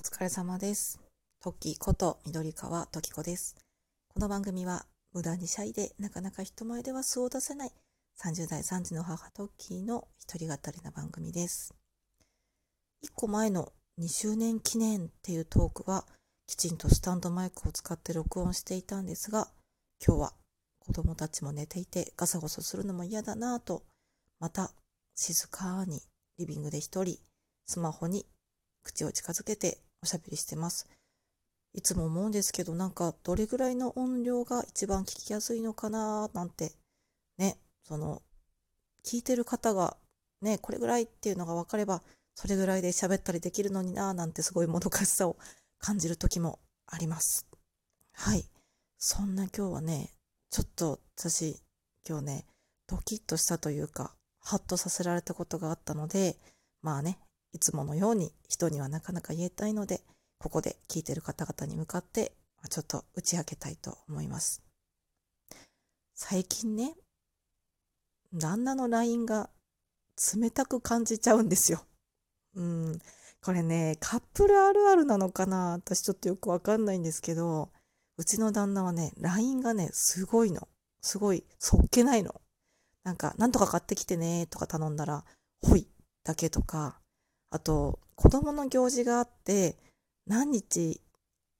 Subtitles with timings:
[0.00, 0.98] お疲れ様です。
[1.42, 3.54] トッキーこと緑川トキコです。
[4.08, 7.72] この番組は無駄にシャイでなかなか人前では素を出せない
[8.18, 11.74] 30代3児の母トッキーの一人語りな番組です。
[13.04, 16.06] 1個前の2周年記念っていうトークは
[16.46, 19.48] きちんとスタンドマイクを使って録音していたんですが
[20.02, 20.32] 今日は
[20.78, 23.82] 子供たちも寝ていてガサゴソするのも嫌だなぁと
[24.38, 24.72] また
[25.14, 26.00] 静かに
[26.38, 27.18] リビングで一人
[27.66, 28.24] スマホに
[28.82, 30.88] 口を近づけておしゃべりしてます。
[31.72, 36.72] いつも思うんですけど、なんかどれぐらいの音量が一番聞きやすいのかななんて、
[37.38, 38.22] ね、その、
[39.04, 39.96] 聞いてる方が
[40.42, 42.02] ね、これぐらいっていうのが分かれば、
[42.34, 45.36] それぐらいで喋ったりできるのにななんてすごいもどかしさを
[45.78, 47.46] 感じる時もあります。
[48.12, 48.44] はい。
[48.98, 50.10] そんな今日はね、
[50.50, 51.60] ちょっと私、
[52.08, 52.46] 今日ね、
[52.86, 56.36] ドキッとしたというか、ハッとさせられたことがあったので、
[56.82, 57.18] まあね、
[57.52, 60.02] いつものように人にはなかなか言えたいので、
[60.38, 62.32] ここで聞いてる方々に向かって、
[62.68, 64.62] ちょっと打ち明けたいと思います。
[66.14, 66.94] 最近ね、
[68.32, 69.50] 旦那の LINE が
[70.36, 71.84] 冷たく感じちゃうんですよ。
[72.54, 72.98] うん。
[73.42, 75.72] これね、カップルあるあるなのかな？
[75.72, 77.70] 私ちょっとよくわかんないんですけど、
[78.18, 80.68] うちの旦那はね、LINE がね、すごいの。
[81.00, 82.40] すごい、そっけないの。
[83.02, 85.24] なんか、なんとか買ってきてねとか頼んだら、
[85.62, 85.88] ほい
[86.22, 86.99] だけとか、
[87.50, 89.76] あと、子供の行事があって、
[90.26, 91.00] 何日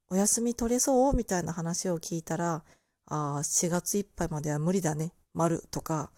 [0.08, 1.16] お休み取れそう？
[1.16, 2.64] みたいな話を聞いたら、
[3.06, 6.10] ああ、4月いっぱいまでは無理だね、丸とか、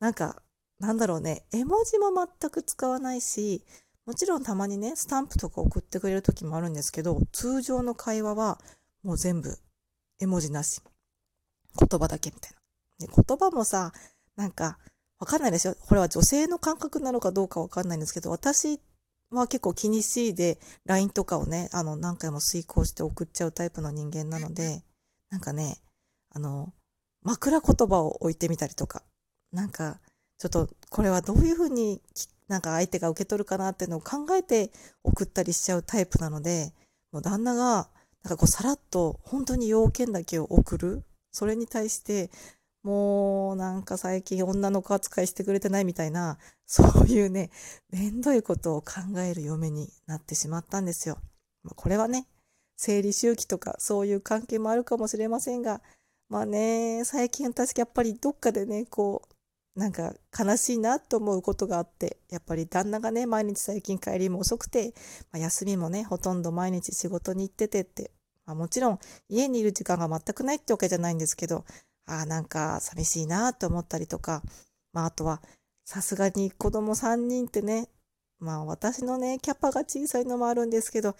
[0.00, 0.42] なんか、
[0.78, 3.64] なんだろうね、絵文字も全く使わないし、
[4.06, 8.58] もちろんたまにね、スタンプとか送ってくれる時もあるんですけど、通常の会話は
[9.02, 9.58] もう全部
[10.18, 10.80] 絵文字なし。
[11.78, 12.52] 言葉だけみたい
[12.98, 13.06] な。
[13.06, 13.92] で言葉もさ、
[14.36, 14.78] なんか、
[15.20, 15.76] わかんないですよ。
[15.86, 18.80] これは女性の感覚なのかどうかわかんないんですけど、私
[19.38, 24.82] は結構気にしいで、LINE とかをね、あの、何回も遂行して送っちゃうタイプの人間なので、
[25.30, 25.78] なんかね、
[26.30, 26.72] あの、
[27.22, 29.02] 枕言葉を置いてみたりとか、
[29.52, 30.00] なんか、
[30.38, 32.00] ちょっと、これはどういうふうに、
[32.48, 34.72] なんか相手が受け取るかなっていうのを考えて
[35.04, 36.72] 送ったりしちゃうタイプなので、
[37.12, 37.88] もう旦那が、
[38.22, 41.04] なんかこう、さらっと、本当に要件だけを送る。
[41.32, 42.30] それに対して、
[42.82, 47.50] もうなんか最近女の子扱いしてくれてないみたいな、 そういうね、
[47.90, 51.18] めんどいことを考える嫁になってしまったんですよ。
[51.62, 52.26] まあ、これはね、
[52.76, 55.82] 生理周期とかそういう関係もあるかもしれませんが、
[56.30, 64.94] まあね、最近私やっぱりどっかでね、こう、なんか悲しいなと思うことがあって、やっぱり旦那がね、毎日最近帰りも遅くて、
[65.32, 68.10] まあ、休みもね、ほとんど毎日仕事に行っててって、
[68.46, 68.98] まあ、もちろん
[69.28, 71.64] 家にいる時間が全くないってわけじゃないんですけど、
[72.10, 74.42] ああ、なんか寂しいなと思ったりとか、
[74.92, 75.40] まああとは、
[75.84, 77.88] さすがに子供3人ってね、
[78.40, 81.16] まあ私のね、キャパが小さいのもあるんですけど、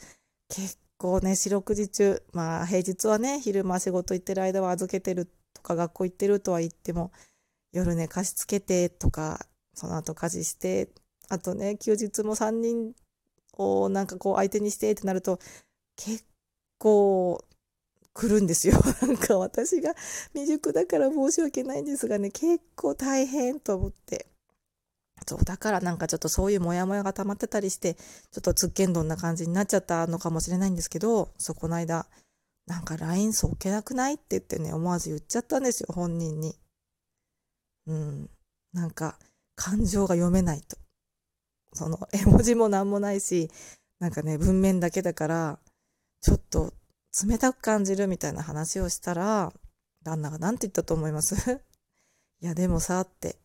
[0.49, 7.13] 結構ね、四六時中、まあ平日はね、昼間仕事行ってる間は預けてるとか学校行ってるとは言っても、
[7.73, 10.91] 夜ね、貸し付けてとか、その後家事して、
[11.29, 12.95] あとね、休日も3人
[13.55, 15.39] をなんかこう相手にしてってなると、
[15.97, 16.25] 結
[16.79, 17.45] 構
[18.13, 18.75] 来るんですよ。
[19.03, 19.95] なんか私が
[20.33, 24.27] 未熟だから申し訳ないんですがね、結構大変と思って。
[25.27, 32.07] そう、だからなんかちょっとそういうモヤモヤが溜まってたりして、ちょっとつっけんどんな感じになっちゃったのかもしれないんですけど、そこの間、
[32.67, 36.57] なんか LINE そっけなくないって言ってね、思わず言っちゃったんですよ、本人に。
[37.87, 38.31] うん。
[38.73, 39.19] なんか、
[39.57, 40.77] 感情が読めないと。
[41.75, 43.51] その、絵文字もなんもないし、
[43.99, 45.59] なんかね、文面だけだから、
[46.21, 46.73] ちょっと
[47.13, 49.53] 冷たく感じるみたいな話をしたら、
[50.03, 51.35] 旦那が何て言ったと思います？
[52.41, 53.37] いや、でもさ、って、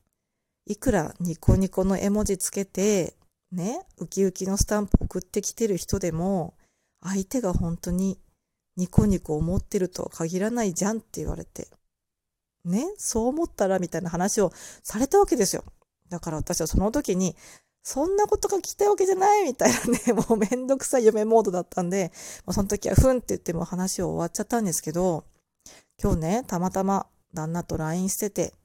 [0.65, 3.15] いくらニコニコの絵文字つけて、
[3.51, 6.55] ね、ウキウキのスタンプ送ってきてる人でも、
[7.01, 8.19] 相手が本当に
[8.77, 11.67] ニコニコ思ってるとは限らないじゃんって言われて。
[12.63, 14.51] ね、そう思ったらみたいな話を
[14.83, 15.63] されたわけですよ。
[16.09, 17.35] だから私はその時に、
[17.85, 22.11] そんなことが聞きたいわけじゃないみたいなね、 もうめんどくさい嫁モードだったんで、
[22.43, 25.23] もうその時はふんって言っても話を終わっちゃったんですけど、
[26.01, 28.55] 今日ね、たまたま旦那と LINE してて、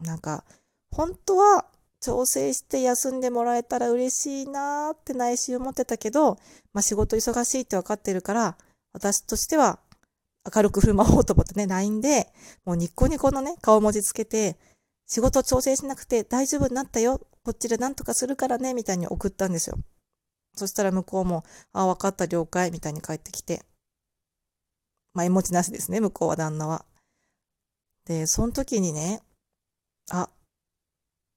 [0.00, 0.44] なんか、
[0.92, 1.66] 本当は
[2.00, 6.38] 調整して休んでもらえたら嬉しいなーって内心思ってたけど、
[6.72, 8.56] まあ仕事忙しいって分かってるから、
[8.92, 9.80] 私としては
[10.54, 12.32] 明るく振る舞おうと思ってね、LINE で、
[12.64, 14.56] もうニッコニコのね、顔文字つけて、
[15.08, 17.20] 仕事調整しなくて大丈夫になったよ。
[17.44, 19.78] こっちで何とかするからね、みたいに送ったんですよ。
[20.54, 23.64] そしたら向こうも、あ、わかった、了解、みたいに帰ってきて。
[25.14, 26.84] まあ、絵文字なしですね、向こうは旦那は。
[28.04, 29.22] で、その時にね、
[30.10, 30.28] あ、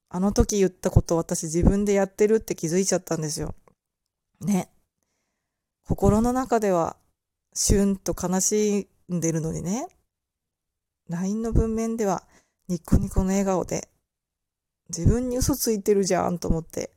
[0.09, 3.55] あの時言ったこと私自分でやってるって気づいちゃったんですよ。
[4.41, 4.69] ね。
[5.87, 6.97] 心の中では、
[7.53, 9.87] シュンと悲しんでるのにね、
[11.09, 12.27] LINE の文面では、
[12.67, 13.89] ニコニコの笑顔で、
[14.89, 16.91] 自分に嘘ついてるじゃんと思って、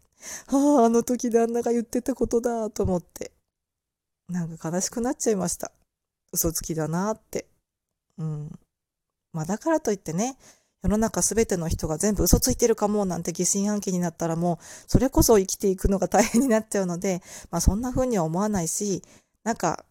[0.49, 3.33] ああ、あの時旦那が言ってたことだと思って、
[4.29, 5.73] なんか悲しくなっちゃいました。
[6.33, 7.47] 嘘つきだなって。
[8.19, 8.59] うん。
[9.33, 10.37] まあだからといってね、
[10.83, 19.03] 世の中すべての人が全部嘘ついてるかもなんて疑心暗鬼になったらもう、それこそ生きていくのが大変になっちゃうので、まあそんな風には思わないし、
[19.45, 19.85] なんか、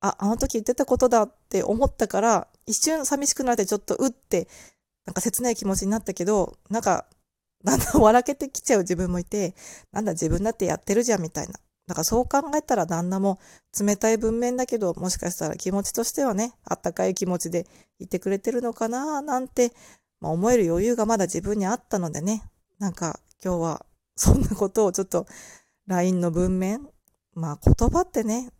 [0.00, 4.48] あ、あの時言ってたことだって思ったから、一瞬寂しくなってちょっとうって、
[5.06, 7.06] なんか切ない気持ちになったけど、なんか、
[7.66, 9.54] だんだん 笑けてきちゃう自分もいて、
[9.92, 11.54] なんだ自分だってやってるじゃんみたいな。
[11.88, 13.38] だからそう考えたら旦那も
[13.78, 17.66] 冷たい文面だけど、もしかしたら気持ちとしてはね、あったかい気持ちで
[17.98, 19.72] いてくれてるのかななんて、
[20.20, 22.42] まあ、思える余裕がまだ自分にあったのでね、
[22.78, 23.86] なんか今日は
[24.16, 25.26] そんなことをちょっと
[25.86, 26.88] LINE の文面、
[27.34, 28.50] まあ言葉ってね、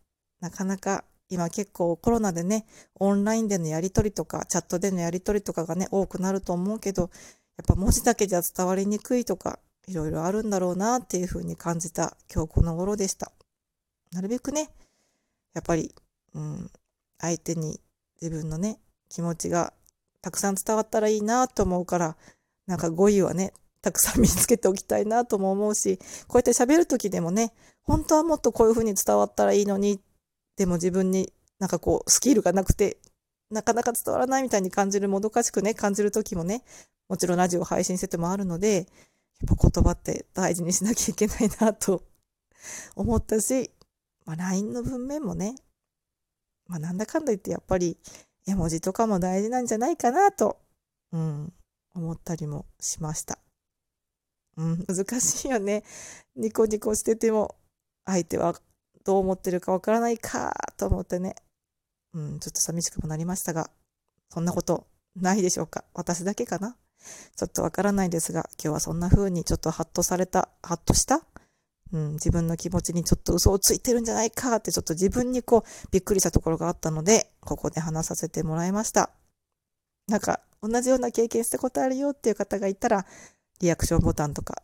[0.40, 2.66] なかなか今結構コロナでね、
[2.96, 7.10] オンラインでのやりとりとか、チャットでのやりとりとかがね、多くなると思うけど、
[7.56, 9.58] やっぱ文字だけじゃ伝わりにくいとか、
[9.88, 13.32] いろいろあるんだろうなっていうふうに感じた今日この頃でした。
[14.12, 14.70] なるべくね、
[15.54, 15.94] やっぱり、
[16.34, 16.70] うん、
[17.18, 17.80] 相手に
[18.20, 19.72] 自分のね、気持ちが
[20.22, 22.16] たくさん伝わったらいいなと思うから、
[22.66, 30.00] なんか語彙はね、たくさん見つけておきたいなとも思うし、こうやって喋るときでもね、本当はもっとこういうふうに伝わったらいいのに
[30.56, 32.98] でも自分になんかこう、スキルがなくて、
[33.50, 36.64] なかなか伝わらないみたいに感じる、もどかしくね、感じる時もね、
[37.08, 38.86] もちろんラジオ配信しててもあるので、
[39.40, 42.02] やっぱ言葉って大事にしなきゃいけないなと
[42.96, 43.70] 思ったし、
[44.24, 45.54] まあ LINE の文面もね、
[46.66, 47.98] まあなんだかんだ言ってやっぱり
[48.46, 50.58] 絵文字とかも大事なんじゃないかなと、
[51.12, 51.52] うん、
[51.94, 53.38] 思ったりもしました。
[54.56, 55.84] うん、難しいよね。
[56.34, 57.56] ニコニコしてても、
[58.04, 58.54] 相手は
[59.04, 61.36] どう思ってるかわからないかと思ってね、
[62.16, 63.70] うん、ちょっと寂しくもなりましたが、
[64.30, 66.76] そんなことないでしょうか私だけかな
[67.36, 71.22] ちょっとわからないですが、今日はそんな風にちょっとハッとされた、ハッとした
[71.92, 79.10] うん、自分の気持ちにちょっと嘘をついてるんじゃないかってちょっと自分にこうびっくりしたところがあったので、ここで話させてもらいました。
[80.08, 83.06] なんか同じような経験したことあるよっていう方がいたら、
[83.60, 84.62] リアクションボタンとか、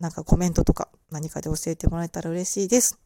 [0.00, 2.98] なんかコメントとか何かで教えてもらえたら嬉しいです。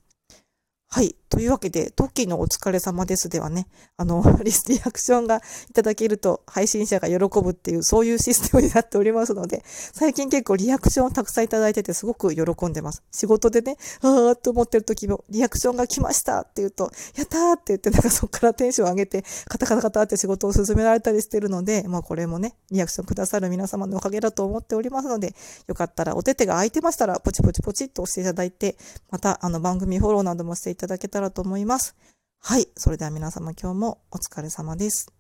[0.89, 1.15] はい。
[1.29, 3.67] というわけで、トッキーのお疲れ様ですではね、
[3.97, 13.03] あの、 リスリアクションがいただけると配信者が喜ぶっていう、そういうシステムになっておりますので、最近結構リアクションをたくさんいただいててすごく喜んでます。
[13.11, 25.35] 仕事でね、あーっと思ってる時も、リアクションが来ましたって言うと、やったーって言って、なんかそこからテンション上げて、カタカタカタって仕事を進められたりしてるので、まあこれもね、リアクションくださる皆様のおかげだと思っておりますので、
[25.67, 28.77] よかったらお手手が空いてましたら、ポチポチポチっと押していただいて、
[29.11, 31.59] またあの番組フォローなどもしていただけたらたらと思。
[31.59, 31.97] います。
[32.41, 32.69] はい。
[32.77, 35.18] それでは皆様今日もお疲れ様です。